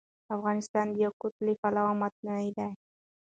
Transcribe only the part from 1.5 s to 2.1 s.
پلوه